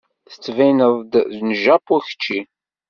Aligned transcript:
Tettbineḍ-d 0.31 1.13
n 1.45 1.49
Japu 1.63 1.97
kečči. 2.05 2.39